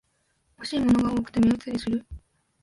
[0.57, 2.03] 欲しいものが多くて目移りする